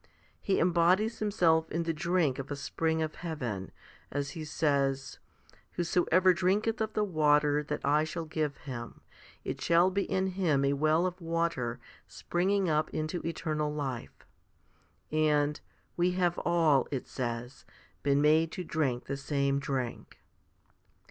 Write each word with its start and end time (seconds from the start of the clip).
5 0.01 0.09
He 0.41 0.59
embodies 0.59 1.19
Himself 1.19 1.69
in 1.71 1.83
the 1.83 1.93
drink 1.93 2.39
of 2.39 2.49
a 2.49 2.55
spring 2.55 3.03
of 3.03 3.17
heaven, 3.21 3.71
as 4.09 4.31
He 4.31 4.43
says, 4.43 5.19
Whosoever 5.73 6.33
drinketh 6.33 6.81
of 6.81 6.93
the 6.93 7.03
water 7.03 7.61
that 7.61 7.85
I 7.85 8.03
shall 8.03 8.25
give 8.25 8.57
him, 8.57 9.01
it 9.43 9.61
shall 9.61 9.91
be 9.91 10.01
in 10.01 10.25
him 10.25 10.65
a 10.65 10.73
well 10.73 11.05
of 11.05 11.21
water 11.21 11.79
springing 12.07 12.67
up 12.67 12.89
into 12.89 13.21
eternal 13.23 13.71
life, 13.71 14.25
6 15.11 15.17
and 15.17 15.61
We 15.95 16.13
have 16.13 16.39
all, 16.39 16.87
it 16.89 17.07
says, 17.07 17.63
been 18.01 18.23
made 18.23 18.51
to 18.53 18.63
drink 18.63 19.05
the 19.05 19.17
same 19.17 19.59
drink. 19.59 20.17